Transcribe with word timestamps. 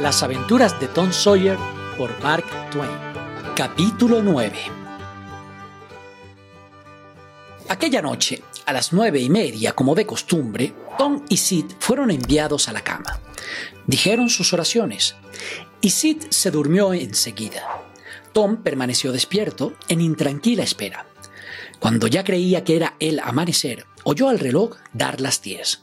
Las 0.00 0.22
aventuras 0.22 0.78
de 0.78 0.86
Tom 0.86 1.12
Sawyer 1.12 1.58
por 1.96 2.16
Mark 2.22 2.44
Twain. 2.70 2.88
Capítulo 3.56 4.22
9. 4.22 4.56
Aquella 7.68 8.00
noche, 8.00 8.40
a 8.64 8.72
las 8.72 8.92
nueve 8.92 9.18
y 9.18 9.28
media, 9.28 9.72
como 9.72 9.96
de 9.96 10.06
costumbre, 10.06 10.72
Tom 10.96 11.24
y 11.28 11.38
Sid 11.38 11.64
fueron 11.80 12.12
enviados 12.12 12.68
a 12.68 12.72
la 12.72 12.84
cama. 12.84 13.18
Dijeron 13.88 14.30
sus 14.30 14.52
oraciones 14.52 15.16
y 15.80 15.90
Sid 15.90 16.26
se 16.30 16.52
durmió 16.52 16.92
enseguida. 16.92 17.82
Tom 18.32 18.62
permaneció 18.62 19.10
despierto 19.10 19.74
en 19.88 20.00
intranquila 20.00 20.62
espera. 20.62 21.08
Cuando 21.80 22.06
ya 22.06 22.22
creía 22.22 22.62
que 22.62 22.76
era 22.76 22.94
el 23.00 23.18
amanecer, 23.18 23.84
oyó 24.04 24.28
al 24.28 24.38
reloj 24.38 24.76
dar 24.92 25.20
las 25.20 25.42
diez. 25.42 25.82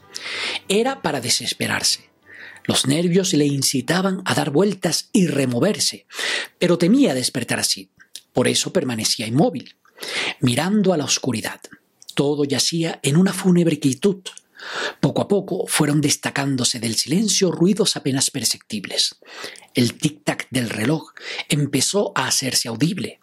Era 0.68 1.02
para 1.02 1.20
desesperarse. 1.20 2.15
Los 2.64 2.86
nervios 2.86 3.32
le 3.34 3.46
incitaban 3.46 4.22
a 4.24 4.34
dar 4.34 4.50
vueltas 4.50 5.08
y 5.12 5.26
removerse, 5.26 6.06
pero 6.58 6.78
temía 6.78 7.14
despertar 7.14 7.60
así. 7.60 7.90
Por 8.32 8.48
eso 8.48 8.72
permanecía 8.72 9.26
inmóvil, 9.26 9.76
mirando 10.40 10.92
a 10.92 10.96
la 10.96 11.04
oscuridad. 11.04 11.60
Todo 12.14 12.44
yacía 12.44 13.00
en 13.02 13.16
una 13.16 13.32
fúnebre 13.32 13.78
quietud. 13.78 14.22
Poco 15.00 15.22
a 15.22 15.28
poco 15.28 15.66
fueron 15.66 16.00
destacándose 16.00 16.80
del 16.80 16.96
silencio 16.96 17.52
ruidos 17.52 17.96
apenas 17.96 18.30
perceptibles. 18.30 19.16
El 19.74 19.98
tic-tac 19.98 20.48
del 20.50 20.70
reloj 20.70 21.12
empezó 21.48 22.12
a 22.14 22.26
hacerse 22.26 22.68
audible. 22.68 23.20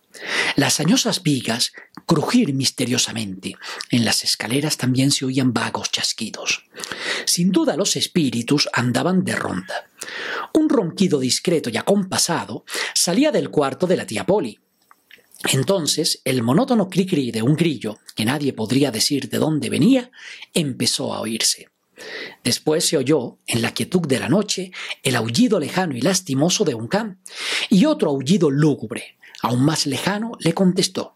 Las 0.56 0.80
añosas 0.80 1.24
vigas 1.24 1.74
crujir 2.06 2.54
misteriosamente. 2.54 3.56
En 3.90 4.06
las 4.06 4.24
escaleras 4.24 4.78
también 4.78 5.12
se 5.12 5.26
oían 5.26 5.54
vagos 5.54 5.92
chasquidos. 5.92 6.66
Sin 7.26 7.52
duda 7.52 7.76
los 7.76 7.96
espíritus 7.96 8.70
andaban 8.74 9.24
de 9.24 9.36
ronda. 9.36 9.90
Un 10.54 10.70
ronquido 10.70 11.20
discreto 11.20 11.70
y 11.70 11.78
acompasado 11.78 12.66
salía 12.94 13.32
del 13.32 13.50
cuarto 13.50 13.88
de 13.88 13.98
la 13.98 14.06
tía 14.06 14.26
Polly. 14.26 14.60
Entonces 15.52 16.22
el 16.24 16.42
monótono 16.42 16.90
cri-cri 16.90 17.32
de 17.32 17.42
un 17.42 17.56
grillo, 17.56 18.00
que 18.16 18.26
nadie 18.26 18.54
podría 18.54 18.92
decir 18.92 19.30
de 19.30 19.40
dónde 19.40 19.70
venía, 19.70 20.12
empezó 20.54 21.14
a 21.14 21.22
oírse. 21.22 21.70
Después 22.44 22.86
se 22.86 22.98
oyó, 22.98 23.38
en 23.46 23.62
la 23.62 23.74
quietud 23.74 24.02
de 24.02 24.20
la 24.20 24.30
noche, 24.30 24.72
el 25.04 25.16
aullido 25.16 25.60
lejano 25.60 25.96
y 25.96 26.02
lastimoso 26.02 26.66
de 26.66 26.76
un 26.76 26.88
can, 26.88 27.20
y 27.70 27.86
otro 27.86 28.10
aullido 28.10 28.50
lúgubre, 28.50 29.18
aún 29.44 29.64
más 29.64 29.86
lejano, 29.86 30.32
le 30.40 30.54
contestó. 30.54 31.16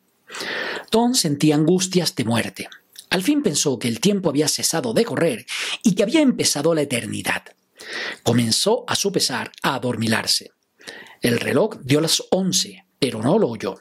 Tom 0.92 1.16
sentía 1.16 1.56
angustias 1.56 2.16
de 2.16 2.25
muerte. 2.25 2.69
Al 3.09 3.23
fin 3.23 3.42
pensó 3.42 3.80
que 3.80 3.88
el 3.88 4.00
tiempo 4.00 4.30
había 4.30 4.47
cesado 4.47 4.94
de 4.94 5.06
correr 5.06 5.45
y 5.81 5.95
que 5.95 6.03
había 6.03 6.22
empezado 6.22 6.75
la 6.75 6.81
eternidad. 6.81 7.44
Comenzó 8.23 8.84
a 8.88 8.95
su 8.95 9.11
pesar 9.11 9.52
a 9.64 9.75
adormilarse. 9.75 10.52
El 11.22 11.39
reloj 11.39 11.78
dio 11.84 12.02
las 12.02 12.22
once, 12.30 12.86
pero 13.00 13.22
no 13.22 13.39
lo 13.39 13.47
oyó. 13.47 13.80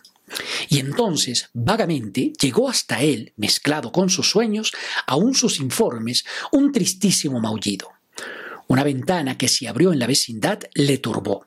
Y 0.68 0.78
entonces, 0.78 1.50
vagamente, 1.52 2.32
llegó 2.40 2.68
hasta 2.68 3.02
él, 3.02 3.32
mezclado 3.36 3.92
con 3.92 4.10
sus 4.10 4.30
sueños, 4.30 4.72
aún 5.06 5.34
sus 5.34 5.60
informes, 5.60 6.24
un 6.52 6.72
tristísimo 6.72 7.40
maullido. 7.40 7.90
Una 8.68 8.82
ventana 8.82 9.38
que 9.38 9.48
se 9.48 9.68
abrió 9.68 9.92
en 9.92 9.98
la 9.98 10.06
vecindad 10.06 10.60
le 10.74 10.98
turbó. 10.98 11.46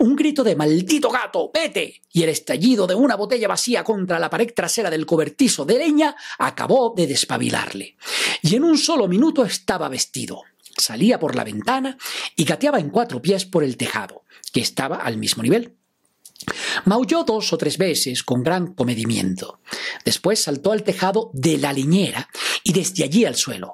Un 0.00 0.14
grito 0.14 0.44
de 0.44 0.56
maldito 0.56 1.10
gato, 1.10 1.50
vete, 1.52 2.02
y 2.12 2.22
el 2.22 2.28
estallido 2.28 2.86
de 2.86 2.94
una 2.94 3.16
botella 3.16 3.48
vacía 3.48 3.82
contra 3.82 4.18
la 4.18 4.30
pared 4.30 4.52
trasera 4.54 4.90
del 4.90 5.06
cobertizo 5.06 5.64
de 5.64 5.78
leña 5.78 6.16
acabó 6.38 6.94
de 6.96 7.06
despabilarle. 7.06 7.96
Y 8.42 8.56
en 8.56 8.64
un 8.64 8.78
solo 8.78 9.08
minuto 9.08 9.44
estaba 9.44 9.88
vestido. 9.88 10.42
Salía 10.76 11.18
por 11.18 11.34
la 11.34 11.44
ventana 11.44 11.96
y 12.36 12.44
gateaba 12.44 12.78
en 12.78 12.90
cuatro 12.90 13.22
pies 13.22 13.44
por 13.44 13.64
el 13.64 13.76
tejado, 13.76 14.24
que 14.52 14.60
estaba 14.60 14.96
al 14.96 15.16
mismo 15.16 15.42
nivel. 15.42 15.76
Maulló 16.84 17.24
dos 17.24 17.52
o 17.52 17.58
tres 17.58 17.78
veces 17.78 18.22
con 18.22 18.42
gran 18.42 18.74
comedimiento. 18.74 19.60
Después 20.04 20.42
saltó 20.42 20.72
al 20.72 20.82
tejado 20.82 21.30
de 21.32 21.58
la 21.58 21.72
liñera 21.72 22.28
y 22.62 22.72
desde 22.72 23.04
allí 23.04 23.24
al 23.24 23.36
suelo. 23.36 23.72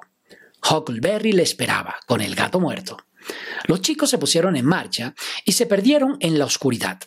Huckleberry 0.63 1.33
le 1.33 1.43
esperaba, 1.43 1.95
con 2.07 2.21
el 2.21 2.35
gato 2.35 2.59
muerto. 2.59 2.97
Los 3.67 3.81
chicos 3.81 4.09
se 4.09 4.17
pusieron 4.17 4.55
en 4.55 4.65
marcha 4.65 5.15
y 5.45 5.53
se 5.53 5.65
perdieron 5.65 6.17
en 6.19 6.37
la 6.37 6.45
oscuridad. 6.45 6.99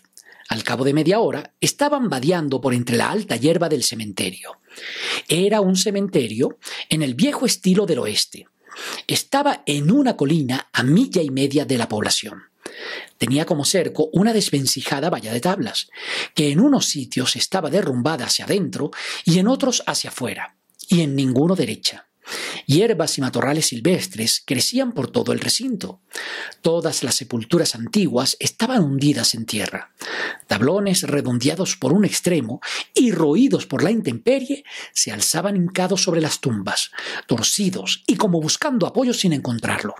Al 0.49 0.63
cabo 0.63 0.85
de 0.85 0.95
media 0.95 1.21
hora 1.21 1.55
estaban 1.61 2.09
vadeando 2.09 2.61
por 2.61 2.73
entre 2.73 2.97
la 2.97 3.11
alta 3.11 3.37
hierba 3.37 3.69
del 3.69 3.83
cementerio. 3.83 4.61
Era 5.29 5.61
un 5.61 5.77
cementerio 5.77 6.59
en 6.89 7.03
el 7.03 7.15
viejo 7.15 7.47
estilo 7.47 7.87
del 7.87 7.99
oeste. 7.99 8.47
Estaba 9.07 9.63
en 9.67 9.91
una 9.91 10.17
colina 10.17 10.69
a 10.73 10.83
milla 10.83 11.23
y 11.23 11.31
media 11.31 11.65
de 11.65 11.79
la 11.79 11.89
población. 11.89 12.43
Tenía 13.19 13.47
como 13.47 13.65
cerco 13.65 14.09
una 14.13 14.33
desvencijada 14.33 15.11
valla 15.11 15.33
de 15.33 15.41
tablas, 15.41 15.89
que 16.35 16.51
en 16.51 16.61
unos 16.61 16.87
sitios 16.87 17.37
estaba 17.37 17.71
derrumbada 17.71 18.27
hacia 18.27 18.45
adentro 18.45 18.91
y 19.25 19.39
en 19.39 19.49
otros 19.49 19.83
hacia 19.87 20.11
afuera, 20.11 20.57
y 20.89 21.01
en 21.01 21.17
ninguno 21.17 21.57
derecha. 21.57 22.07
Hierbas 22.67 23.19
y 23.19 23.21
matorrales 23.21 23.67
silvestres 23.67 24.43
crecían 24.45 24.93
por 24.93 25.11
todo 25.11 25.33
el 25.33 25.41
recinto. 25.41 26.01
Todas 26.61 27.03
las 27.05 27.15
sepulturas 27.15 27.75
antiguas 27.75 28.37
estaban 28.41 28.83
hundidas 28.83 29.35
en 29.35 29.47
tierra. 29.47 29.93
Tablones 30.47 31.03
redondeados 31.03 31.77
por 31.77 31.93
un 31.93 32.05
extremo 32.05 32.61
y 32.95 33.13
roídos 33.13 33.67
por 33.67 33.83
la 33.83 33.91
intemperie 33.91 34.65
se 34.93 35.13
alzaban 35.13 35.57
hincados 35.57 36.03
sobre 36.03 36.21
las 36.21 36.41
tumbas, 36.41 36.91
torcidos 37.27 38.03
y 38.07 38.17
como 38.17 38.41
buscando 38.41 38.87
apoyo 38.87 39.15
sin 39.15 39.33
encontrarlo 39.33 39.95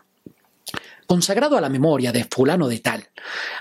consagrado 1.07 1.57
a 1.57 1.61
la 1.61 1.69
memoria 1.69 2.13
de 2.13 2.25
fulano 2.25 2.69
de 2.69 2.81
tal. 2.81 3.09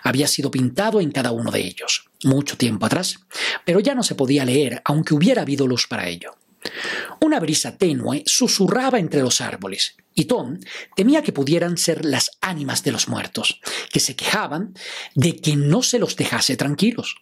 Había 0.04 0.28
sido 0.28 0.52
pintado 0.52 1.00
en 1.00 1.12
cada 1.12 1.32
uno 1.32 1.52
de 1.52 1.62
ellos, 1.62 2.10
mucho 2.24 2.58
tiempo 2.58 2.86
atrás, 2.86 3.20
pero 3.64 3.80
ya 3.80 3.96
no 3.96 4.04
se 4.04 4.16
podía 4.16 4.46
leer 4.46 4.82
aunque 4.84 5.14
hubiera 5.14 5.44
habido 5.44 5.68
luz 5.68 5.88
para 5.88 6.08
ello. 6.08 6.36
Una 7.22 7.40
brisa 7.40 7.78
tenue 7.78 8.24
susurraba 8.26 9.00
entre 9.00 9.22
los 9.22 9.42
árboles, 9.42 9.96
y 10.14 10.26
Tom 10.26 10.60
temía 10.96 11.22
que 11.24 11.34
pudieran 11.34 11.78
ser 11.78 12.06
las 12.06 12.32
ánimas 12.42 12.84
de 12.84 12.92
los 12.92 13.08
muertos, 13.08 13.60
que 13.92 14.00
se 14.00 14.16
quejaban 14.16 14.74
de 15.14 15.36
que 15.38 15.56
no 15.56 15.84
se 15.84 16.00
los 16.00 16.16
dejase 16.16 16.58
tranquilos. 16.58 17.16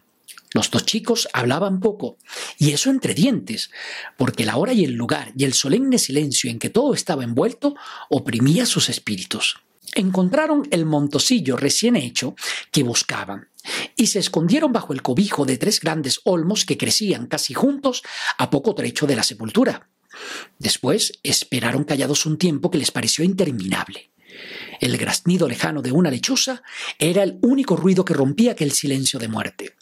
Los 0.54 0.70
dos 0.70 0.86
chicos 0.86 1.28
hablaban 1.34 1.80
poco, 1.80 2.18
y 2.60 2.72
eso 2.72 2.92
entre 2.92 3.16
dientes, 3.16 3.72
porque 4.18 4.46
la 4.46 4.58
hora 4.58 4.74
y 4.74 4.84
el 4.84 4.94
lugar 4.94 5.32
y 5.36 5.46
el 5.46 5.54
solemne 5.54 5.98
silencio 5.98 6.52
en 6.52 6.60
que 6.60 6.70
todo 6.70 6.94
estaba 6.94 7.24
envuelto 7.24 7.76
oprimía 8.10 8.68
sus 8.68 8.90
espíritus. 8.90 9.58
Encontraron 9.96 10.68
el 10.72 10.86
montosillo 10.86 11.56
recién 11.56 11.96
hecho 11.96 12.36
que 12.72 12.84
buscaban, 12.84 13.50
y 13.96 14.08
se 14.08 14.20
escondieron 14.20 14.74
bajo 14.74 14.94
el 14.94 15.02
cobijo 15.02 15.46
de 15.46 15.58
tres 15.58 15.80
grandes 15.80 16.22
olmos 16.24 16.66
que 16.66 16.78
crecían 16.78 17.28
casi 17.28 17.54
juntos 17.54 18.02
a 18.38 18.50
poco 18.50 18.76
trecho 18.76 19.06
de 19.08 19.16
la 19.16 19.24
sepultura. 19.24 19.90
Después 20.60 21.20
esperaron 21.24 21.84
callados 21.84 22.26
un 22.26 22.38
tiempo 22.38 22.70
que 22.72 22.78
les 22.78 22.92
pareció 22.92 23.24
interminable. 23.24 24.12
El 24.80 24.98
graznido 24.98 25.48
lejano 25.48 25.82
de 25.82 25.92
una 25.92 26.10
lechuza 26.10 26.64
era 26.98 27.24
el 27.24 27.38
único 27.42 27.76
ruido 27.76 28.04
que 28.04 28.14
rompía 28.14 28.54
aquel 28.54 28.72
silencio 28.72 29.20
de 29.20 29.28
muerte. 29.28 29.76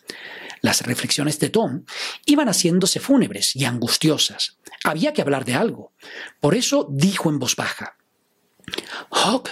Las 0.61 0.81
reflexiones 0.81 1.39
de 1.39 1.49
Tom 1.49 1.85
iban 2.25 2.47
haciéndose 2.47 2.99
fúnebres 2.99 3.55
y 3.55 3.65
angustiosas. 3.65 4.57
Había 4.83 5.13
que 5.13 5.21
hablar 5.21 5.45
de 5.45 5.55
algo. 5.55 5.93
Por 6.39 6.53
eso 6.53 6.87
dijo 6.91 7.29
en 7.29 7.39
voz 7.39 7.55
baja: 7.55 7.97
Hawk, 9.09 9.49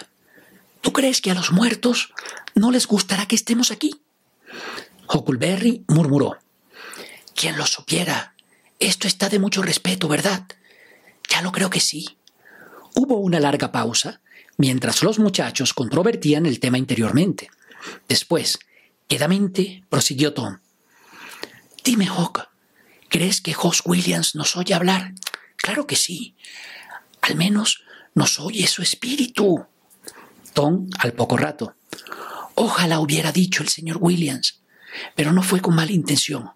¿tú 0.81 0.94
crees 0.94 1.22
que 1.22 1.31
a 1.31 1.35
los 1.35 1.51
muertos 1.51 2.13
no 2.56 2.72
les 2.72 2.88
gustará 2.88 3.25
que 3.28 3.35
estemos 3.35 3.72
aquí? 3.72 4.01
Huckleberry 5.12 5.85
murmuró. 5.88 6.38
Quien 7.35 7.57
lo 7.57 7.66
supiera. 7.66 8.35
Esto 8.79 9.07
está 9.07 9.29
de 9.29 9.39
mucho 9.39 9.62
respeto, 9.62 10.07
¿verdad? 10.07 10.45
Ya 11.29 11.41
lo 11.41 11.51
creo 11.51 11.69
que 11.69 11.79
sí. 11.79 12.18
Hubo 12.95 13.18
una 13.18 13.39
larga 13.39 13.72
pausa 13.72 14.22
mientras 14.57 15.03
los 15.03 15.19
muchachos 15.19 15.73
controvertían 15.73 16.45
el 16.45 16.59
tema 16.59 16.78
interiormente. 16.78 17.50
Después, 18.07 18.59
quedamente, 19.07 19.83
prosiguió 19.89 20.33
Tom. 20.33 20.59
Dime, 21.83 22.07
Hawk, 22.07 22.50
¿crees 23.07 23.42
que 23.42 23.56
Hoss 23.57 23.81
Williams 23.86 24.36
nos 24.36 24.56
oye 24.57 24.74
hablar? 24.74 25.13
Claro 25.56 25.88
que 25.88 25.95
sí. 25.95 26.36
Al 27.21 27.36
menos 27.36 27.83
nos 28.13 28.39
oye 28.39 28.68
su 28.68 28.81
espíritu. 28.81 29.65
Al 31.00 31.13
poco 31.13 31.38
rato. 31.38 31.75
Ojalá 32.56 33.00
hubiera 33.00 33.31
dicho 33.31 33.63
el 33.63 33.69
señor 33.69 33.97
Williams 34.00 34.59
pero 35.15 35.31
no 35.31 35.44
fue 35.44 35.61
con 35.61 35.75
mala 35.75 35.91
intención. 35.91 36.51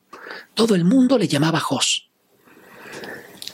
Todo 0.54 0.76
el 0.76 0.86
mundo 0.86 1.18
le 1.18 1.28
llamaba 1.28 1.60
Jos. 1.60 2.10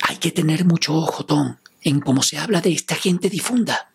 Hay 0.02 0.18
que 0.18 0.32
tener 0.32 0.66
mucho 0.66 0.96
ojo, 0.96 1.26
Tom, 1.26 1.58
en 1.82 2.00
cómo 2.00 2.24
se 2.24 2.38
habla 2.38 2.62
de 2.62 2.72
esta 2.72 2.96
gente 2.96 3.30
difunda. 3.30 3.92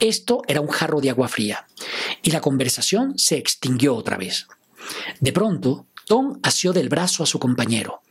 Esto 0.00 0.42
era 0.48 0.60
un 0.60 0.68
jarro 0.68 1.00
de 1.00 1.10
agua 1.10 1.28
fría, 1.28 1.66
y 2.22 2.30
la 2.30 2.40
conversación 2.40 3.18
se 3.18 3.36
extinguió 3.36 3.94
otra 3.94 4.16
vez. 4.16 4.46
De 5.20 5.32
pronto, 5.32 5.86
Tom 6.06 6.40
asió 6.42 6.72
del 6.72 6.88
brazo 6.88 7.22
a 7.22 7.26
su 7.26 7.38
compañero. 7.38 8.02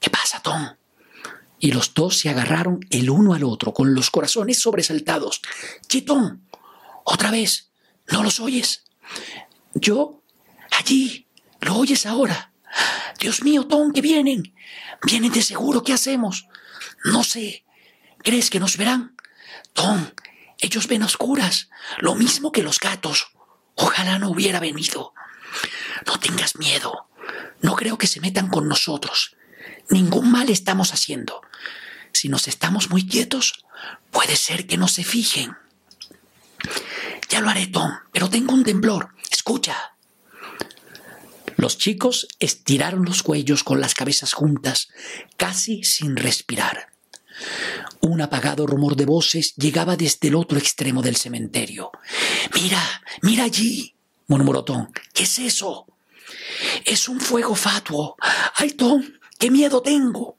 ¿Qué 0.00 0.10
pasa, 0.10 0.40
Tom? 0.40 0.68
Y 1.60 1.72
los 1.72 1.94
dos 1.94 2.18
se 2.18 2.28
agarraron 2.28 2.80
el 2.90 3.10
uno 3.10 3.34
al 3.34 3.44
otro 3.44 3.72
con 3.72 3.94
los 3.94 4.10
corazones 4.10 4.60
sobresaltados. 4.60 5.40
¡Che, 5.88 6.02
Tom! 6.02 6.42
¡Otra 7.04 7.30
vez! 7.30 7.70
¿No 8.10 8.22
los 8.22 8.40
oyes? 8.40 8.84
Yo, 9.74 10.22
allí, 10.70 11.26
lo 11.60 11.76
oyes 11.76 12.06
ahora. 12.06 12.52
Dios 13.18 13.42
mío, 13.42 13.66
Tom, 13.66 13.92
que 13.92 14.00
vienen. 14.00 14.54
Vienen 15.02 15.32
de 15.32 15.42
seguro, 15.42 15.82
¿qué 15.82 15.92
hacemos? 15.92 16.46
No 17.04 17.24
sé. 17.24 17.64
¿Crees 18.18 18.50
que 18.50 18.60
nos 18.60 18.76
verán? 18.76 19.16
Tom, 19.72 20.10
ellos 20.58 20.88
ven 20.88 21.02
oscuras, 21.02 21.70
lo 21.98 22.14
mismo 22.14 22.52
que 22.52 22.62
los 22.62 22.80
gatos. 22.80 23.28
Ojalá 23.74 24.18
no 24.18 24.30
hubiera 24.30 24.60
venido. 24.60 25.14
No 26.06 26.18
tengas 26.18 26.56
miedo. 26.56 27.08
No 27.60 27.76
creo 27.76 27.98
que 27.98 28.06
se 28.06 28.20
metan 28.20 28.48
con 28.48 28.68
nosotros. 28.68 29.36
Ningún 29.90 30.30
mal 30.30 30.50
estamos 30.50 30.92
haciendo. 30.92 31.40
Si 32.12 32.28
nos 32.28 32.48
estamos 32.48 32.90
muy 32.90 33.06
quietos, 33.06 33.64
puede 34.10 34.36
ser 34.36 34.66
que 34.66 34.76
no 34.76 34.88
se 34.88 35.04
fijen. 35.04 35.56
Ya 37.28 37.40
lo 37.40 37.48
haré, 37.48 37.66
Tom, 37.66 37.90
pero 38.12 38.28
tengo 38.28 38.54
un 38.54 38.64
temblor. 38.64 39.10
Escucha. 39.30 39.92
Los 41.56 41.76
chicos 41.78 42.28
estiraron 42.38 43.04
los 43.04 43.22
cuellos 43.22 43.64
con 43.64 43.80
las 43.80 43.94
cabezas 43.94 44.32
juntas, 44.32 44.88
casi 45.36 45.82
sin 45.82 46.16
respirar. 46.16 46.92
Un 48.00 48.20
apagado 48.20 48.66
rumor 48.66 48.96
de 48.96 49.06
voces 49.06 49.54
llegaba 49.56 49.96
desde 49.96 50.28
el 50.28 50.36
otro 50.36 50.58
extremo 50.58 51.02
del 51.02 51.16
cementerio. 51.16 51.90
Mira, 52.54 53.02
mira 53.22 53.44
allí, 53.44 53.94
murmuró 54.26 54.64
Tom. 54.64 54.92
¿Qué 55.12 55.24
es 55.24 55.38
eso? 55.38 55.86
Es 56.84 57.08
un 57.08 57.20
fuego 57.20 57.54
fatuo. 57.54 58.16
¡Ay, 58.56 58.72
Tom! 58.72 59.02
¡Qué 59.38 59.52
miedo 59.52 59.82
tengo! 59.82 60.36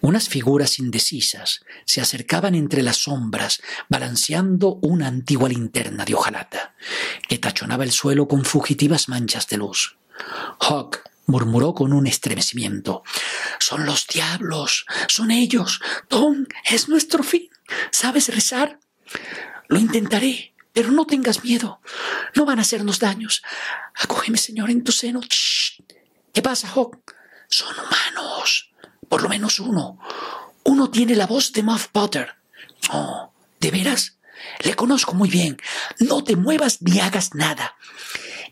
Unas 0.00 0.28
figuras 0.28 0.78
indecisas 0.80 1.64
se 1.84 2.00
acercaban 2.00 2.54
entre 2.54 2.82
las 2.82 2.98
sombras, 2.98 3.60
balanceando 3.88 4.78
una 4.82 5.06
antigua 5.06 5.48
linterna 5.48 6.04
de 6.04 6.14
hojalata, 6.14 6.74
que 7.28 7.38
tachonaba 7.38 7.84
el 7.84 7.92
suelo 7.92 8.26
con 8.26 8.44
fugitivas 8.44 9.08
manchas 9.08 9.46
de 9.48 9.58
luz. 9.58 9.96
Hawk 10.60 11.02
murmuró 11.26 11.74
con 11.74 11.92
un 11.92 12.06
estremecimiento. 12.06 13.02
Son 13.60 13.86
los 13.86 14.06
diablos, 14.06 14.86
son 15.08 15.30
ellos. 15.30 15.80
Tom, 16.08 16.46
es 16.68 16.88
nuestro 16.88 17.22
fin. 17.22 17.48
¿Sabes 17.92 18.28
rezar? 18.34 18.80
Lo 19.68 19.78
intentaré, 19.78 20.54
pero 20.72 20.90
no 20.90 21.06
tengas 21.06 21.44
miedo. 21.44 21.80
No 22.34 22.44
van 22.44 22.58
a 22.58 22.62
hacernos 22.62 22.98
daños. 22.98 23.42
Acógeme, 23.94 24.38
Señor, 24.38 24.70
en 24.70 24.82
tu 24.82 24.90
seno. 24.90 25.20
¿Qué 26.32 26.42
pasa, 26.42 26.68
Hawk? 26.68 27.17
Son 27.48 27.74
humanos 27.74 28.68
por 29.08 29.22
lo 29.22 29.28
menos 29.28 29.58
uno. 29.58 29.98
Uno 30.64 30.90
tiene 30.90 31.16
la 31.16 31.26
voz 31.26 31.52
de 31.52 31.62
Muff 31.62 31.88
Potter. 31.88 32.34
Oh, 32.90 33.32
¿de 33.58 33.70
veras? 33.70 34.18
Le 34.60 34.74
conozco 34.74 35.14
muy 35.14 35.30
bien. 35.30 35.56
No 35.98 36.22
te 36.22 36.36
muevas 36.36 36.82
ni 36.82 37.00
hagas 37.00 37.34
nada. 37.34 37.76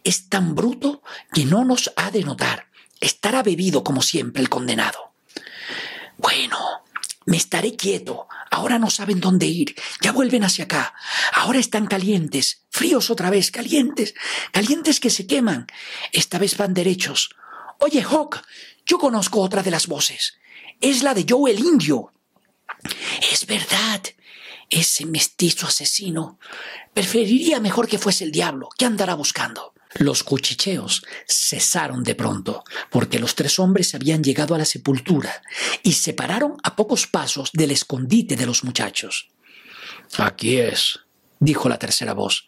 Es 0.02 0.28
tan 0.28 0.54
bruto 0.54 1.02
que 1.32 1.44
no 1.44 1.64
nos 1.64 1.92
ha 1.96 2.10
de 2.10 2.24
notar. 2.24 2.68
Estará 3.00 3.42
bebido 3.42 3.84
como 3.84 4.02
siempre 4.02 4.42
el 4.42 4.48
condenado. 4.48 5.12
Bueno, 6.16 6.58
me 7.26 7.36
estaré 7.36 7.76
quieto. 7.76 8.26
Ahora 8.50 8.78
no 8.78 8.88
saben 8.88 9.20
dónde 9.20 9.46
ir. 9.46 9.76
Ya 10.00 10.12
vuelven 10.12 10.44
hacia 10.44 10.64
acá. 10.64 10.94
Ahora 11.34 11.58
están 11.58 11.86
calientes. 11.86 12.62
Fríos 12.70 13.10
otra 13.10 13.30
vez. 13.30 13.50
Calientes. 13.50 14.14
Calientes 14.52 15.00
que 15.00 15.10
se 15.10 15.26
queman. 15.26 15.66
Esta 16.12 16.38
vez 16.38 16.56
van 16.56 16.72
derechos. 16.72 17.30
Oye, 17.78 18.02
Hawk, 18.02 18.42
yo 18.86 18.98
conozco 18.98 19.40
otra 19.40 19.62
de 19.62 19.70
las 19.70 19.86
voces 19.86 20.38
es 20.80 21.02
la 21.02 21.14
de 21.14 21.26
Joe 21.28 21.50
el 21.50 21.60
Indio. 21.60 22.12
Es 23.32 23.46
verdad, 23.46 24.02
ese 24.70 25.06
mestizo 25.06 25.66
asesino. 25.66 26.38
Preferiría 26.92 27.60
mejor 27.60 27.88
que 27.88 27.98
fuese 27.98 28.24
el 28.24 28.32
diablo. 28.32 28.68
¿Qué 28.76 28.84
andará 28.84 29.14
buscando? 29.14 29.74
Los 29.94 30.24
cuchicheos 30.24 31.04
cesaron 31.26 32.02
de 32.02 32.14
pronto, 32.14 32.64
porque 32.90 33.18
los 33.18 33.34
tres 33.34 33.58
hombres 33.58 33.94
habían 33.94 34.22
llegado 34.22 34.54
a 34.54 34.58
la 34.58 34.64
sepultura 34.64 35.42
y 35.82 35.92
se 35.92 36.12
pararon 36.12 36.56
a 36.62 36.76
pocos 36.76 37.06
pasos 37.06 37.50
del 37.52 37.70
escondite 37.70 38.36
de 38.36 38.46
los 38.46 38.62
muchachos. 38.64 39.30
Aquí 40.18 40.58
es, 40.58 41.00
dijo 41.38 41.68
la 41.68 41.78
tercera 41.78 42.12
voz, 42.12 42.46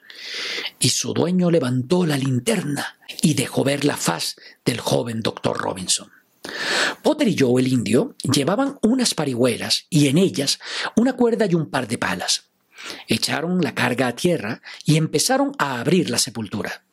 y 0.79 0.90
su 0.90 1.14
dueño 1.14 1.50
levantó 1.50 2.05
la 2.05 2.19
linterna 2.19 2.99
y 3.23 3.35
dejó 3.35 3.64
ver 3.64 3.85
la 3.85 3.96
faz 3.96 4.37
del 4.64 4.81
joven 4.81 5.23
doctor 5.23 5.56
Robinson. 5.56 6.18
Potter 7.03 7.29
y 7.29 7.37
Joe 7.39 7.61
el 7.61 7.69
indio 7.69 8.17
llevaban 8.23 8.79
unas 8.83 9.15
parihuelas 9.15 9.87
y 9.91 10.09
en 10.09 10.19
ellas 10.19 10.59
una 10.97 11.15
cuerda 11.15 11.47
y 11.47 11.55
un 11.55 11.71
par 11.71 11.89
de 11.89 11.99
palas. 11.99 12.50
Echaron 13.06 13.61
la 13.61 13.75
carga 13.75 14.09
a 14.09 14.15
tierra 14.15 14.62
y 14.85 14.97
empezaron 14.97 15.53
a 15.59 15.81
abrir 15.81 16.11
la 16.11 16.19
sepultura. 16.19 16.85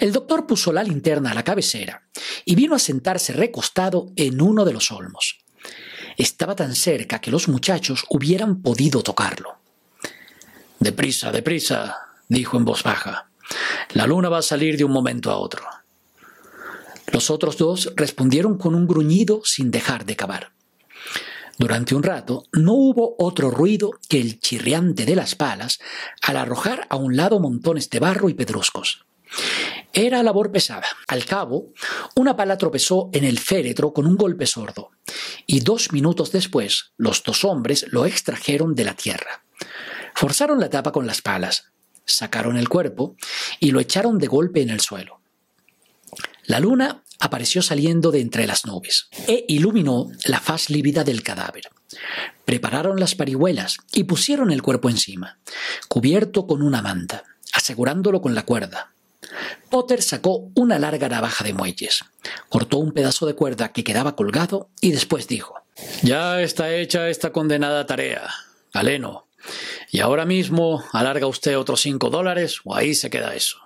El 0.00 0.12
doctor 0.12 0.46
puso 0.46 0.72
la 0.72 0.82
linterna 0.82 1.30
a 1.30 1.34
la 1.34 1.44
cabecera 1.44 2.02
y 2.44 2.54
vino 2.54 2.74
a 2.74 2.78
sentarse 2.78 3.32
recostado 3.32 4.12
en 4.16 4.40
uno 4.40 4.64
de 4.64 4.72
los 4.72 4.90
olmos. 4.90 5.38
Estaba 6.16 6.56
tan 6.56 6.74
cerca 6.74 7.20
que 7.20 7.30
los 7.30 7.48
muchachos 7.48 8.04
hubieran 8.08 8.62
podido 8.62 9.02
tocarlo. 9.02 9.58
Deprisa, 10.78 11.30
deprisa, 11.30 11.96
dijo 12.28 12.56
en 12.56 12.64
voz 12.64 12.82
baja. 12.82 13.28
La 13.92 14.06
luna 14.06 14.28
va 14.28 14.38
a 14.38 14.42
salir 14.42 14.76
de 14.76 14.84
un 14.84 14.92
momento 14.92 15.30
a 15.30 15.36
otro. 15.36 15.62
Los 17.12 17.30
otros 17.30 17.58
dos 17.58 17.92
respondieron 17.94 18.58
con 18.58 18.74
un 18.74 18.86
gruñido 18.86 19.42
sin 19.44 19.70
dejar 19.70 20.06
de 20.06 20.16
cavar. 20.16 20.52
Durante 21.58 21.94
un 21.94 22.02
rato 22.02 22.46
no 22.52 22.72
hubo 22.72 23.14
otro 23.18 23.50
ruido 23.50 23.92
que 24.08 24.20
el 24.20 24.40
chirriante 24.40 25.04
de 25.04 25.14
las 25.14 25.34
palas 25.34 25.78
al 26.22 26.38
arrojar 26.38 26.86
a 26.88 26.96
un 26.96 27.16
lado 27.16 27.38
montones 27.38 27.90
de 27.90 28.00
barro 28.00 28.28
y 28.28 28.34
pedruscos. 28.34 29.04
Era 29.92 30.22
labor 30.22 30.50
pesada. 30.50 30.86
Al 31.06 31.24
cabo, 31.24 31.72
una 32.16 32.34
pala 32.34 32.56
tropezó 32.56 33.10
en 33.12 33.24
el 33.24 33.38
féretro 33.38 33.92
con 33.92 34.06
un 34.06 34.16
golpe 34.16 34.46
sordo, 34.46 34.90
y 35.46 35.60
dos 35.60 35.92
minutos 35.92 36.32
después 36.32 36.92
los 36.96 37.22
dos 37.22 37.44
hombres 37.44 37.86
lo 37.90 38.06
extrajeron 38.06 38.74
de 38.74 38.84
la 38.84 38.94
tierra. 38.94 39.44
Forzaron 40.14 40.60
la 40.60 40.70
tapa 40.70 40.92
con 40.92 41.06
las 41.06 41.20
palas, 41.20 41.72
sacaron 42.04 42.56
el 42.56 42.68
cuerpo 42.68 43.16
y 43.60 43.70
lo 43.70 43.80
echaron 43.80 44.18
de 44.18 44.26
golpe 44.26 44.62
en 44.62 44.70
el 44.70 44.80
suelo. 44.80 45.21
La 46.44 46.60
luna 46.60 47.02
apareció 47.20 47.62
saliendo 47.62 48.10
de 48.10 48.20
entre 48.20 48.46
las 48.46 48.66
nubes 48.66 49.08
e 49.28 49.44
iluminó 49.48 50.10
la 50.24 50.40
faz 50.40 50.70
lívida 50.70 51.04
del 51.04 51.22
cadáver. 51.22 51.70
Prepararon 52.44 52.98
las 52.98 53.14
parihuelas 53.14 53.76
y 53.92 54.04
pusieron 54.04 54.50
el 54.50 54.62
cuerpo 54.62 54.90
encima, 54.90 55.38
cubierto 55.88 56.46
con 56.46 56.62
una 56.62 56.82
manta, 56.82 57.24
asegurándolo 57.52 58.20
con 58.20 58.34
la 58.34 58.44
cuerda. 58.44 58.92
Potter 59.70 60.02
sacó 60.02 60.50
una 60.54 60.78
larga 60.78 61.08
navaja 61.08 61.44
de 61.44 61.54
muelles, 61.54 62.04
cortó 62.48 62.78
un 62.78 62.92
pedazo 62.92 63.26
de 63.26 63.34
cuerda 63.34 63.72
que 63.72 63.84
quedaba 63.84 64.16
colgado 64.16 64.68
y 64.80 64.90
después 64.90 65.28
dijo: 65.28 65.54
Ya 66.02 66.42
está 66.42 66.74
hecha 66.74 67.08
esta 67.08 67.30
condenada 67.30 67.86
tarea, 67.86 68.28
Galeno. 68.74 69.28
Y 69.90 70.00
ahora 70.00 70.24
mismo 70.24 70.84
alarga 70.92 71.26
usted 71.26 71.58
otros 71.58 71.80
cinco 71.80 72.10
dólares 72.10 72.60
o 72.64 72.74
ahí 72.74 72.94
se 72.94 73.10
queda 73.10 73.34
eso. 73.34 73.58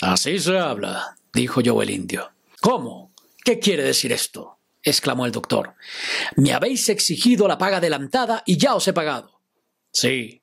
Así 0.00 0.38
se 0.38 0.58
habla, 0.58 1.16
dijo 1.32 1.60
Joe 1.64 1.84
el 1.84 1.90
indio. 1.90 2.30
¿Cómo? 2.60 3.12
¿Qué 3.44 3.58
quiere 3.58 3.82
decir 3.82 4.12
esto? 4.12 4.58
exclamó 4.82 5.26
el 5.26 5.32
doctor. 5.32 5.74
Me 6.36 6.52
habéis 6.52 6.88
exigido 6.88 7.46
la 7.46 7.58
paga 7.58 7.78
adelantada 7.78 8.42
y 8.46 8.56
ya 8.56 8.74
os 8.74 8.88
he 8.88 8.92
pagado. 8.92 9.40
Sí. 9.92 10.42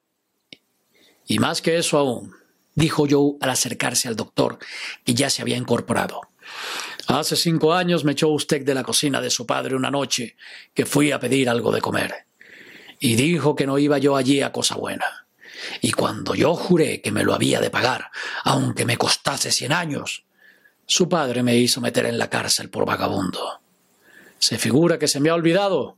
Y 1.25 1.39
más 1.39 1.61
que 1.61 1.77
eso 1.77 1.97
aún, 1.97 2.35
dijo 2.75 3.05
Joe 3.09 3.37
al 3.41 3.49
acercarse 3.49 4.07
al 4.07 4.15
doctor, 4.15 4.59
que 5.03 5.13
ya 5.13 5.29
se 5.29 5.41
había 5.41 5.57
incorporado. 5.57 6.21
Hace 7.07 7.35
cinco 7.35 7.73
años 7.73 8.03
me 8.03 8.11
echó 8.11 8.29
usted 8.29 8.63
de 8.63 8.73
la 8.73 8.83
cocina 8.83 9.21
de 9.21 9.29
su 9.29 9.45
padre 9.45 9.75
una 9.75 9.91
noche 9.91 10.35
que 10.73 10.85
fui 10.85 11.11
a 11.11 11.19
pedir 11.19 11.49
algo 11.49 11.71
de 11.71 11.81
comer. 11.81 12.25
Y 12.99 13.15
dijo 13.15 13.55
que 13.55 13.65
no 13.65 13.77
iba 13.77 13.97
yo 13.97 14.15
allí 14.15 14.41
a 14.41 14.51
cosa 14.51 14.75
buena. 14.75 15.27
Y 15.81 15.91
cuando 15.91 16.35
yo 16.35 16.55
juré 16.55 17.01
que 17.01 17.11
me 17.11 17.23
lo 17.23 17.33
había 17.33 17.59
de 17.59 17.69
pagar, 17.69 18.11
aunque 18.43 18.85
me 18.85 18.97
costase 18.97 19.51
cien 19.51 19.71
años, 19.71 20.25
su 20.89 21.09
padre 21.09 21.43
me 21.43 21.57
hizo 21.57 21.81
meter 21.81 22.05
en 22.05 22.17
la 22.17 22.29
cárcel 22.29 22.69
por 22.69 22.85
vagabundo. 22.85 23.59
¿Se 24.39 24.57
figura 24.57 24.97
que 24.97 25.09
se 25.09 25.19
me 25.19 25.29
ha 25.29 25.35
olvidado? 25.35 25.97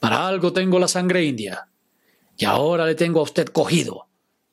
Para 0.00 0.28
algo 0.28 0.52
tengo 0.52 0.78
la 0.78 0.86
sangre 0.86 1.24
india. 1.24 1.66
Y 2.36 2.44
ahora 2.44 2.84
le 2.84 2.94
tengo 2.94 3.20
a 3.20 3.22
usted 3.22 3.48
cogido 3.48 4.06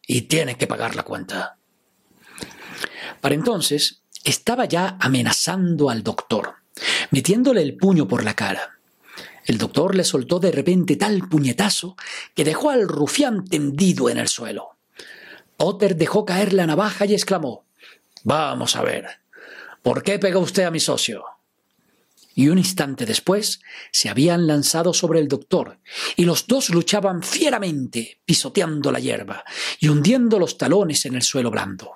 y 0.07 0.21
tiene 0.23 0.57
que 0.57 0.65
pagar 0.65 0.95
la 0.95 1.03
cuenta. 1.03 1.57
Para 3.19 3.35
entonces 3.35 4.01
estaba 4.23 4.63
ya 4.63 4.97
amenazando 5.01 5.89
al 5.89 6.03
doctor, 6.03 6.55
metiéndole 7.11 7.61
el 7.61 7.75
puño 7.75 8.07
por 8.07 8.23
la 8.23 8.33
cara. 8.33 8.77
El 9.45 9.57
doctor 9.57 9.93
le 9.93 10.05
soltó 10.05 10.39
de 10.39 10.53
repente 10.53 10.95
tal 10.95 11.27
puñetazo 11.27 11.97
que 12.33 12.45
dejó 12.45 12.69
al 12.69 12.87
rufián 12.87 13.43
tendido 13.45 14.09
en 14.09 14.19
el 14.19 14.29
suelo. 14.29 14.77
Potter 15.57 15.97
dejó 15.97 16.23
caer 16.23 16.53
la 16.53 16.65
navaja 16.65 17.05
y 17.05 17.13
exclamó 17.13 17.65
Vamos 18.23 18.75
a 18.75 18.81
ver, 18.81 19.05
¿Por 19.85 20.01
qué 20.01 20.17
pega 20.17 20.39
usted 20.39 20.63
a 20.63 20.71
mi 20.71 20.79
socio? 20.79 21.23
y 22.37 22.49
un 22.49 22.57
instante 22.57 23.05
después 23.05 23.61
se 23.91 24.09
habían 24.09 24.45
lanzado 24.45 24.93
sobre 24.93 25.21
el 25.21 25.29
doctor, 25.29 25.79
y 26.17 26.25
los 26.25 26.47
dos 26.47 26.69
luchaban 26.69 27.23
fieramente, 27.23 28.19
pisoteando 28.25 28.91
la 28.91 28.99
hierba 28.99 29.45
y 29.79 29.87
hundiendo 29.87 30.37
los 30.37 30.57
talones 30.57 31.05
en 31.05 31.15
el 31.15 31.21
suelo 31.21 31.49
blando. 31.49 31.93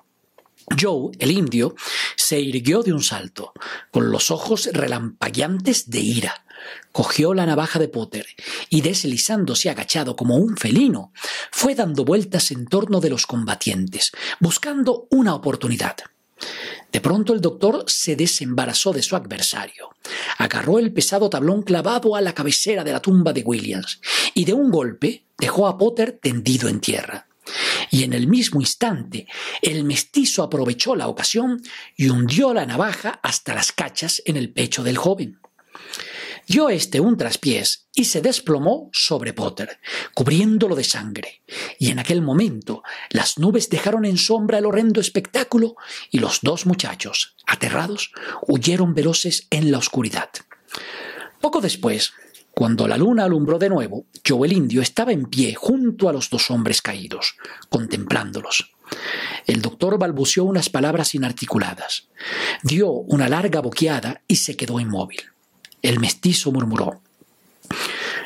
Joe, 0.80 1.12
el 1.20 1.32
indio, 1.32 1.76
se 2.16 2.40
irguió 2.40 2.84
de 2.84 2.94
un 2.94 3.04
salto, 3.04 3.52
con 3.92 4.12
los 4.12 4.32
ojos 4.32 4.70
relampagueantes 4.72 5.90
de 5.90 6.00
ira. 6.00 6.46
Cogió 6.94 7.34
la 7.34 7.46
navaja 7.46 7.80
de 7.80 7.90
Potter 7.90 8.28
y 8.70 8.80
deslizándose 8.80 9.70
agachado 9.70 10.16
como 10.16 10.38
un 10.38 10.56
felino, 10.56 11.12
fue 11.52 11.76
dando 11.76 12.06
vueltas 12.06 12.52
en 12.52 12.66
torno 12.66 13.02
de 13.02 13.10
los 13.10 13.26
combatientes, 13.26 14.12
buscando 14.40 15.08
una 15.10 15.36
oportunidad. 15.36 15.98
De 16.92 17.02
pronto 17.02 17.34
el 17.34 17.42
doctor 17.42 17.84
se 17.88 18.16
desembarazó 18.16 18.92
de 18.92 19.04
su 19.04 19.16
adversario, 19.16 19.90
agarró 20.38 20.80
el 20.80 20.92
pesado 20.92 21.30
tablón 21.30 21.62
clavado 21.62 22.16
a 22.16 22.22
la 22.22 22.34
cabecera 22.34 22.84
de 22.84 22.92
la 22.92 23.02
tumba 23.02 23.32
de 23.32 23.42
Williams 23.42 24.02
y 24.34 24.46
de 24.46 24.54
un 24.54 24.72
golpe 24.72 25.26
dejó 25.38 25.68
a 25.68 25.78
Potter 25.78 26.20
tendido 26.22 26.68
en 26.68 26.80
tierra. 26.80 27.28
Y 27.92 28.04
en 28.04 28.14
el 28.14 28.28
mismo 28.28 28.60
instante 28.60 29.28
el 29.62 29.84
mestizo 29.84 30.44
aprovechó 30.44 30.96
la 30.96 31.08
ocasión 31.08 31.62
y 31.96 32.10
hundió 32.10 32.54
la 32.54 32.66
navaja 32.66 33.20
hasta 33.24 33.56
las 33.56 33.72
cachas 33.72 34.22
en 34.26 34.38
el 34.38 34.52
pecho 34.52 34.84
del 34.84 34.98
joven 34.98 35.40
dio 36.50 36.70
este 36.70 37.00
un 37.00 37.16
traspiés 37.16 37.88
y 37.94 38.06
se 38.06 38.22
desplomó 38.22 38.90
sobre 38.92 39.34
Potter, 39.34 39.80
cubriéndolo 40.16 40.76
de 40.76 40.84
sangre. 40.84 41.44
Y 41.78 41.92
en 41.92 42.00
aquel 42.00 42.24
momento 42.24 42.82
las 43.12 43.38
nubes 43.38 43.70
dejaron 43.70 44.04
en 44.04 44.18
sombra 44.18 44.58
el 44.58 44.66
horrendo 44.66 45.00
espectáculo 45.00 45.76
y 46.10 46.18
los 46.18 46.40
dos 46.42 46.66
muchachos, 46.66 47.36
aterrados, 47.46 48.12
huyeron 48.48 48.96
veloces 48.96 49.46
en 49.52 49.72
la 49.72 49.78
oscuridad. 49.78 50.30
Poco 51.40 51.62
después, 51.62 52.14
cuando 52.52 52.88
la 52.88 52.98
luna 52.98 53.26
alumbró 53.26 53.60
de 53.60 53.70
nuevo, 53.70 54.08
Joe 54.28 54.48
el 54.48 54.54
indio 54.54 54.82
estaba 54.82 55.12
en 55.12 55.26
pie 55.26 55.54
junto 55.54 56.10
a 56.10 56.14
los 56.14 56.32
dos 56.32 56.50
hombres 56.50 56.82
caídos, 56.82 57.36
contemplándolos. 57.70 58.72
El 59.46 59.62
doctor 59.62 60.00
balbuceó 60.00 60.46
unas 60.46 60.70
palabras 60.70 61.14
inarticuladas, 61.14 62.08
dio 62.64 62.90
una 62.90 63.30
larga 63.30 63.62
boqueada 63.62 64.24
y 64.28 64.38
se 64.38 64.58
quedó 64.58 64.80
inmóvil. 64.80 65.22
El 65.82 66.00
mestizo 66.00 66.52
murmuró. 66.52 67.02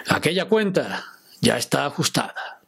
Aquella 0.08 0.46
cuenta 0.46 1.06
ya 1.42 1.58
está 1.58 1.86
ajustada. 1.86 2.62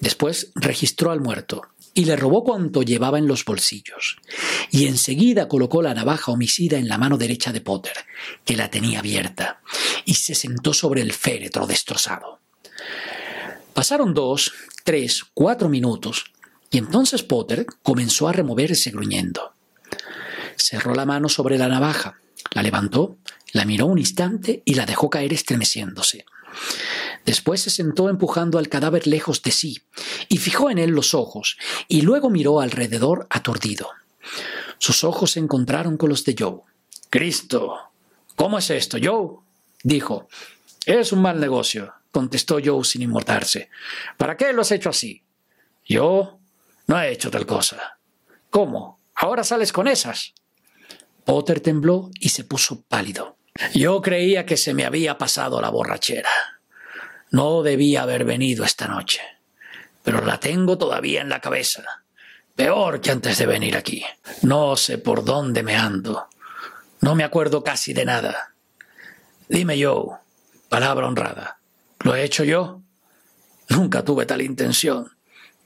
Después 0.00 0.50
registró 0.54 1.10
al 1.10 1.20
muerto 1.20 1.62
y 1.94 2.06
le 2.06 2.16
robó 2.16 2.42
cuanto 2.42 2.82
llevaba 2.82 3.18
en 3.18 3.28
los 3.28 3.44
bolsillos, 3.44 4.16
y 4.72 4.86
enseguida 4.86 5.46
colocó 5.46 5.80
la 5.80 5.94
navaja 5.94 6.32
homicida 6.32 6.76
en 6.76 6.88
la 6.88 6.98
mano 6.98 7.16
derecha 7.16 7.52
de 7.52 7.60
Potter, 7.60 7.92
que 8.44 8.56
la 8.56 8.68
tenía 8.68 8.98
abierta, 8.98 9.60
y 10.04 10.14
se 10.14 10.34
sentó 10.34 10.74
sobre 10.74 11.02
el 11.02 11.12
féretro 11.12 11.68
destrozado. 11.68 12.40
Pasaron 13.74 14.12
dos, 14.12 14.52
tres, 14.82 15.22
cuatro 15.34 15.68
minutos, 15.68 16.24
y 16.68 16.78
entonces 16.78 17.22
Potter 17.22 17.64
comenzó 17.84 18.28
a 18.28 18.32
removerse 18.32 18.90
gruñendo. 18.90 19.54
Cerró 20.56 20.94
la 20.94 21.06
mano 21.06 21.28
sobre 21.28 21.58
la 21.58 21.68
navaja, 21.68 22.18
la 22.52 22.62
levantó 22.62 23.18
la 23.54 23.64
miró 23.64 23.86
un 23.86 23.98
instante 23.98 24.62
y 24.64 24.74
la 24.74 24.84
dejó 24.84 25.08
caer 25.08 25.32
estremeciéndose. 25.32 26.26
Después 27.24 27.62
se 27.62 27.70
sentó 27.70 28.08
empujando 28.08 28.58
al 28.58 28.68
cadáver 28.68 29.06
lejos 29.06 29.42
de 29.42 29.52
sí, 29.52 29.80
y 30.28 30.38
fijó 30.38 30.70
en 30.70 30.78
él 30.78 30.90
los 30.90 31.14
ojos, 31.14 31.56
y 31.86 32.02
luego 32.02 32.30
miró 32.30 32.60
alrededor 32.60 33.28
aturdido. 33.30 33.88
Sus 34.78 35.04
ojos 35.04 35.30
se 35.30 35.40
encontraron 35.40 35.96
con 35.96 36.08
los 36.08 36.24
de 36.24 36.34
Joe. 36.36 36.62
Cristo. 37.10 37.76
¿Cómo 38.34 38.58
es 38.58 38.70
esto, 38.70 38.98
Joe? 39.00 39.38
dijo. 39.84 40.28
Es 40.84 41.12
un 41.12 41.22
mal 41.22 41.38
negocio, 41.38 41.94
contestó 42.10 42.58
Joe 42.62 42.84
sin 42.84 43.02
inmortarse. 43.02 43.70
¿Para 44.18 44.36
qué 44.36 44.52
lo 44.52 44.62
has 44.62 44.72
hecho 44.72 44.90
así? 44.90 45.22
Yo 45.86 46.40
no 46.88 47.00
he 47.00 47.12
hecho 47.12 47.30
tal 47.30 47.46
cosa. 47.46 47.98
¿Cómo? 48.50 48.98
¿Ahora 49.14 49.44
sales 49.44 49.72
con 49.72 49.86
esas? 49.86 50.34
Potter 51.24 51.60
tembló 51.60 52.10
y 52.18 52.30
se 52.30 52.42
puso 52.42 52.82
pálido. 52.82 53.36
Yo 53.72 54.02
creía 54.02 54.44
que 54.46 54.56
se 54.56 54.74
me 54.74 54.84
había 54.84 55.16
pasado 55.16 55.60
la 55.60 55.70
borrachera. 55.70 56.30
No 57.30 57.62
debía 57.62 58.02
haber 58.02 58.24
venido 58.24 58.64
esta 58.64 58.88
noche, 58.88 59.20
pero 60.02 60.24
la 60.24 60.40
tengo 60.40 60.76
todavía 60.76 61.20
en 61.20 61.28
la 61.28 61.40
cabeza. 61.40 62.04
Peor 62.56 63.00
que 63.00 63.10
antes 63.10 63.38
de 63.38 63.46
venir 63.46 63.76
aquí. 63.76 64.04
No 64.42 64.76
sé 64.76 64.98
por 64.98 65.24
dónde 65.24 65.62
me 65.62 65.76
ando. 65.76 66.28
No 67.00 67.14
me 67.14 67.24
acuerdo 67.24 67.62
casi 67.62 67.92
de 67.92 68.04
nada. 68.04 68.54
Dime 69.48 69.78
yo, 69.78 70.18
palabra 70.68 71.06
honrada, 71.06 71.58
¿lo 72.00 72.14
he 72.14 72.24
hecho 72.24 72.44
yo? 72.44 72.80
Nunca 73.68 74.04
tuve 74.04 74.26
tal 74.26 74.42
intención. 74.42 75.16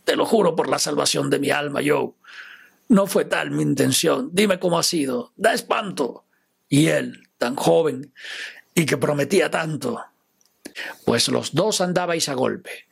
Te 0.04 0.16
lo 0.16 0.26
juro 0.26 0.56
por 0.56 0.68
la 0.68 0.78
salvación 0.78 1.30
de 1.30 1.38
mi 1.38 1.50
alma, 1.50 1.80
Joe. 1.84 2.12
No 2.88 3.06
fue 3.06 3.24
tal 3.24 3.50
mi 3.50 3.62
intención. 3.62 4.30
Dime 4.32 4.58
cómo 4.58 4.78
ha 4.78 4.82
sido. 4.82 5.32
Da 5.36 5.52
espanto. 5.52 6.24
Y 6.68 6.88
él, 6.88 7.27
tan 7.38 7.56
joven 7.56 8.12
y 8.74 8.84
que 8.84 8.96
prometía 8.96 9.50
tanto. 9.50 10.04
Pues 11.04 11.28
los 11.28 11.54
dos 11.54 11.80
andabais 11.80 12.28
a 12.28 12.34
golpe, 12.34 12.86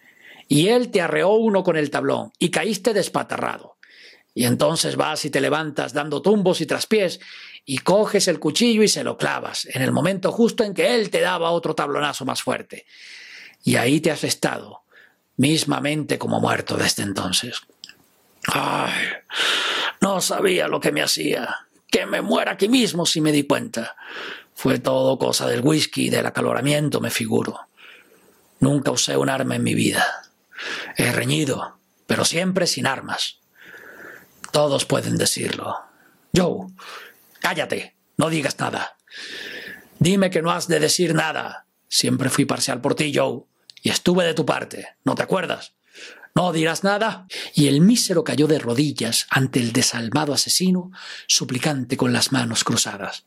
y 0.48 0.68
él 0.68 0.90
te 0.90 1.00
arreó 1.00 1.30
uno 1.30 1.62
con 1.62 1.76
el 1.76 1.90
tablón, 1.90 2.32
y 2.38 2.50
caíste 2.50 2.94
despatarrado. 2.94 3.76
Y 4.34 4.44
entonces 4.44 4.96
vas 4.96 5.24
y 5.24 5.30
te 5.30 5.40
levantas 5.40 5.92
dando 5.92 6.22
tumbos 6.22 6.60
y 6.60 6.66
traspiés, 6.66 7.20
y 7.64 7.78
coges 7.78 8.28
el 8.28 8.38
cuchillo 8.38 8.82
y 8.82 8.88
se 8.88 9.04
lo 9.04 9.16
clavas, 9.16 9.66
en 9.66 9.82
el 9.82 9.92
momento 9.92 10.32
justo 10.32 10.64
en 10.64 10.74
que 10.74 10.94
él 10.94 11.10
te 11.10 11.20
daba 11.20 11.50
otro 11.50 11.74
tablonazo 11.74 12.24
más 12.24 12.42
fuerte. 12.42 12.86
Y 13.62 13.76
ahí 13.76 14.00
te 14.00 14.10
has 14.10 14.24
estado, 14.24 14.82
mismamente 15.36 16.18
como 16.18 16.40
muerto 16.40 16.76
desde 16.76 17.02
entonces. 17.02 17.60
Ay, 18.46 18.94
no 20.00 20.20
sabía 20.20 20.68
lo 20.68 20.80
que 20.80 20.92
me 20.92 21.02
hacía 21.02 21.65
que 21.96 22.04
me 22.04 22.20
muera 22.20 22.52
aquí 22.52 22.68
mismo 22.68 23.06
si 23.06 23.22
me 23.22 23.32
di 23.32 23.44
cuenta. 23.44 23.96
Fue 24.54 24.78
todo 24.78 25.18
cosa 25.18 25.46
del 25.46 25.62
whisky 25.62 26.08
y 26.08 26.10
del 26.10 26.26
acaloramiento, 26.26 27.00
me 27.00 27.08
figuro. 27.08 27.68
Nunca 28.60 28.90
usé 28.90 29.16
un 29.16 29.30
arma 29.30 29.56
en 29.56 29.62
mi 29.62 29.74
vida. 29.74 30.04
He 30.98 31.10
reñido, 31.10 31.78
pero 32.06 32.26
siempre 32.26 32.66
sin 32.66 32.86
armas. 32.86 33.38
Todos 34.52 34.84
pueden 34.84 35.16
decirlo. 35.16 35.74
Joe, 36.36 36.66
cállate, 37.40 37.96
no 38.18 38.28
digas 38.28 38.58
nada. 38.58 38.98
Dime 39.98 40.28
que 40.28 40.42
no 40.42 40.50
has 40.50 40.68
de 40.68 40.80
decir 40.80 41.14
nada. 41.14 41.64
Siempre 41.88 42.28
fui 42.28 42.44
parcial 42.44 42.82
por 42.82 42.94
ti, 42.94 43.10
Joe, 43.14 43.44
y 43.80 43.88
estuve 43.88 44.24
de 44.24 44.34
tu 44.34 44.44
parte, 44.44 44.96
¿no 45.02 45.14
te 45.14 45.22
acuerdas? 45.22 45.72
¿No 46.36 46.52
dirás 46.52 46.84
nada? 46.84 47.26
Y 47.54 47.66
el 47.66 47.80
mísero 47.80 48.22
cayó 48.22 48.46
de 48.46 48.58
rodillas 48.58 49.26
ante 49.30 49.58
el 49.58 49.72
desalmado 49.72 50.34
asesino, 50.34 50.92
suplicante 51.26 51.96
con 51.96 52.12
las 52.12 52.30
manos 52.30 52.62
cruzadas. 52.62 53.24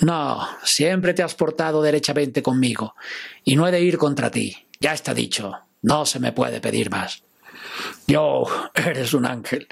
No, 0.00 0.48
siempre 0.62 1.14
te 1.14 1.24
has 1.24 1.34
portado 1.34 1.82
derechamente 1.82 2.44
conmigo, 2.44 2.94
y 3.42 3.56
no 3.56 3.66
he 3.66 3.72
de 3.72 3.80
ir 3.80 3.98
contra 3.98 4.30
ti. 4.30 4.56
Ya 4.78 4.92
está 4.92 5.12
dicho, 5.12 5.52
no 5.82 6.06
se 6.06 6.20
me 6.20 6.30
puede 6.30 6.60
pedir 6.60 6.90
más. 6.90 7.24
Yo, 8.06 8.44
eres 8.74 9.12
un 9.12 9.26
ángel. 9.26 9.66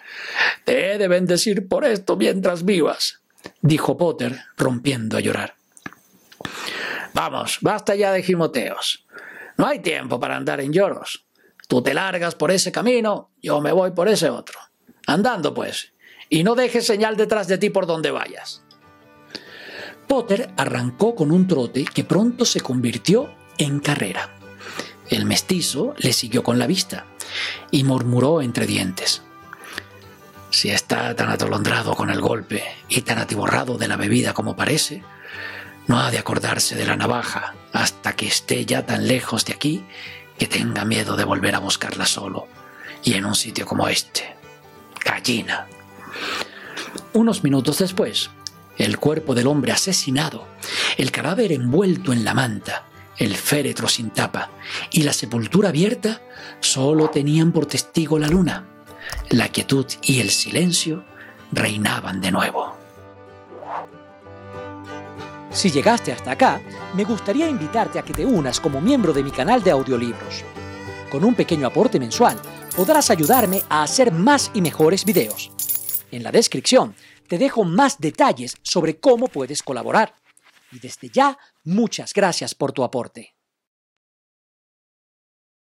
Te 0.64 0.92
he 0.92 0.98
de 0.98 1.06
bendecir 1.06 1.68
por 1.68 1.84
esto 1.84 2.16
mientras 2.16 2.64
vivas, 2.64 3.20
dijo 3.60 3.96
Potter, 3.96 4.40
rompiendo 4.56 5.16
a 5.16 5.20
llorar. 5.20 5.54
Vamos, 7.14 7.58
basta 7.60 7.94
ya 7.94 8.10
de 8.10 8.24
gimoteos. 8.24 9.06
No 9.56 9.68
hay 9.68 9.78
tiempo 9.78 10.18
para 10.18 10.36
andar 10.36 10.60
en 10.60 10.72
lloros. 10.72 11.25
Tú 11.66 11.82
te 11.82 11.94
largas 11.94 12.34
por 12.34 12.50
ese 12.50 12.70
camino, 12.70 13.30
yo 13.42 13.60
me 13.60 13.72
voy 13.72 13.90
por 13.90 14.08
ese 14.08 14.30
otro. 14.30 14.58
Andando, 15.06 15.52
pues, 15.52 15.92
y 16.28 16.44
no 16.44 16.54
dejes 16.54 16.86
señal 16.86 17.16
detrás 17.16 17.48
de 17.48 17.58
ti 17.58 17.70
por 17.70 17.86
donde 17.86 18.10
vayas. 18.10 18.62
Potter 20.06 20.50
arrancó 20.56 21.14
con 21.14 21.32
un 21.32 21.48
trote 21.48 21.84
que 21.84 22.04
pronto 22.04 22.44
se 22.44 22.60
convirtió 22.60 23.34
en 23.58 23.80
carrera. 23.80 24.38
El 25.08 25.24
mestizo 25.24 25.94
le 25.98 26.12
siguió 26.12 26.42
con 26.42 26.58
la 26.58 26.66
vista 26.66 27.06
y 27.70 27.82
murmuró 27.84 28.42
entre 28.42 28.66
dientes. 28.66 29.22
Si 30.50 30.70
está 30.70 31.14
tan 31.16 31.30
atolondrado 31.30 31.94
con 31.94 32.10
el 32.10 32.20
golpe 32.20 32.62
y 32.88 33.02
tan 33.02 33.18
atiborrado 33.18 33.76
de 33.76 33.88
la 33.88 33.96
bebida 33.96 34.32
como 34.32 34.54
parece, 34.54 35.02
no 35.88 36.00
ha 36.00 36.10
de 36.10 36.18
acordarse 36.18 36.76
de 36.76 36.86
la 36.86 36.96
navaja 36.96 37.54
hasta 37.72 38.14
que 38.14 38.26
esté 38.26 38.64
ya 38.64 38.86
tan 38.86 39.06
lejos 39.06 39.44
de 39.44 39.54
aquí 39.54 39.84
que 40.38 40.46
tenga 40.46 40.84
miedo 40.84 41.16
de 41.16 41.24
volver 41.24 41.54
a 41.54 41.60
buscarla 41.60 42.06
solo 42.06 42.48
y 43.02 43.14
en 43.14 43.24
un 43.24 43.34
sitio 43.34 43.66
como 43.66 43.88
este. 43.88 44.36
Gallina. 45.04 45.66
Unos 47.12 47.44
minutos 47.44 47.78
después, 47.78 48.30
el 48.76 48.98
cuerpo 48.98 49.34
del 49.34 49.46
hombre 49.46 49.72
asesinado, 49.72 50.46
el 50.96 51.10
cadáver 51.10 51.52
envuelto 51.52 52.12
en 52.12 52.24
la 52.24 52.34
manta, 52.34 52.86
el 53.16 53.36
féretro 53.36 53.88
sin 53.88 54.10
tapa 54.10 54.50
y 54.90 55.02
la 55.02 55.12
sepultura 55.12 55.70
abierta 55.70 56.20
solo 56.60 57.08
tenían 57.08 57.52
por 57.52 57.66
testigo 57.66 58.18
la 58.18 58.28
luna. 58.28 58.66
La 59.30 59.48
quietud 59.48 59.86
y 60.02 60.20
el 60.20 60.30
silencio 60.30 61.04
reinaban 61.52 62.20
de 62.20 62.32
nuevo. 62.32 62.85
Si 65.56 65.70
llegaste 65.70 66.12
hasta 66.12 66.32
acá, 66.32 66.60
me 66.92 67.04
gustaría 67.04 67.48
invitarte 67.48 67.98
a 67.98 68.02
que 68.02 68.12
te 68.12 68.26
unas 68.26 68.60
como 68.60 68.78
miembro 68.82 69.14
de 69.14 69.24
mi 69.24 69.30
canal 69.30 69.62
de 69.62 69.70
audiolibros. 69.70 70.44
Con 71.10 71.24
un 71.24 71.34
pequeño 71.34 71.66
aporte 71.66 71.98
mensual, 71.98 72.38
podrás 72.76 73.08
ayudarme 73.08 73.62
a 73.70 73.82
hacer 73.82 74.12
más 74.12 74.50
y 74.52 74.60
mejores 74.60 75.06
videos. 75.06 75.50
En 76.10 76.22
la 76.22 76.30
descripción 76.30 76.94
te 77.26 77.38
dejo 77.38 77.64
más 77.64 77.98
detalles 77.98 78.58
sobre 78.60 79.00
cómo 79.00 79.28
puedes 79.28 79.62
colaborar. 79.62 80.14
Y 80.72 80.78
desde 80.78 81.08
ya, 81.08 81.38
muchas 81.64 82.12
gracias 82.12 82.54
por 82.54 82.72
tu 82.72 82.84
aporte. 82.84 83.35